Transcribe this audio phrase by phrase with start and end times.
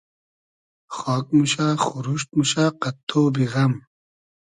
[0.97, 3.73] خاگ موشۂ خوروشت موشۂ قئد تۉبی غئم